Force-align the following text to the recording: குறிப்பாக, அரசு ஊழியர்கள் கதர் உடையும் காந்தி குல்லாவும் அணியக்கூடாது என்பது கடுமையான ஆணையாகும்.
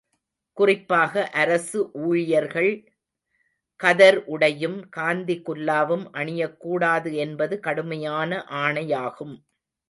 குறிப்பாக, 0.57 1.13
அரசு 1.33 1.79
ஊழியர்கள் 2.01 2.71
கதர் 3.79 4.19
உடையும் 4.27 4.79
காந்தி 4.89 5.35
குல்லாவும் 5.45 6.05
அணியக்கூடாது 6.13 7.11
என்பது 7.17 7.57
கடுமையான 7.59 8.31
ஆணையாகும். 8.63 9.35